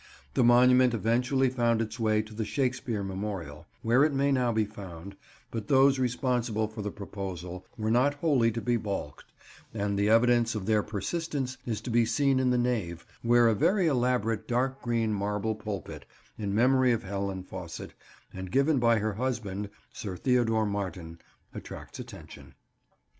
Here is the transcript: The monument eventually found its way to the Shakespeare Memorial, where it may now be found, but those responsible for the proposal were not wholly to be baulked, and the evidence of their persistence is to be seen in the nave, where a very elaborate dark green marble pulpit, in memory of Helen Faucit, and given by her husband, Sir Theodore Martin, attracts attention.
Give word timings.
The 0.33 0.43
monument 0.43 0.95
eventually 0.95 1.51
found 1.51 1.79
its 1.79 1.99
way 1.99 2.23
to 2.23 2.33
the 2.33 2.43
Shakespeare 2.43 3.03
Memorial, 3.03 3.67
where 3.83 4.03
it 4.03 4.13
may 4.15 4.31
now 4.31 4.51
be 4.51 4.65
found, 4.65 5.15
but 5.51 5.67
those 5.67 5.99
responsible 5.99 6.67
for 6.67 6.81
the 6.81 6.89
proposal 6.89 7.67
were 7.77 7.91
not 7.91 8.15
wholly 8.15 8.49
to 8.53 8.61
be 8.63 8.77
baulked, 8.77 9.25
and 9.75 9.99
the 9.99 10.09
evidence 10.09 10.55
of 10.55 10.65
their 10.65 10.81
persistence 10.81 11.59
is 11.67 11.81
to 11.81 11.91
be 11.91 12.03
seen 12.03 12.39
in 12.39 12.49
the 12.49 12.57
nave, 12.57 13.05
where 13.21 13.47
a 13.47 13.53
very 13.53 13.85
elaborate 13.85 14.47
dark 14.47 14.81
green 14.81 15.13
marble 15.13 15.53
pulpit, 15.53 16.05
in 16.35 16.55
memory 16.55 16.93
of 16.93 17.03
Helen 17.03 17.43
Faucit, 17.43 17.93
and 18.33 18.49
given 18.49 18.79
by 18.79 18.97
her 18.97 19.13
husband, 19.13 19.69
Sir 19.93 20.15
Theodore 20.17 20.65
Martin, 20.65 21.19
attracts 21.53 21.99
attention. 21.99 22.55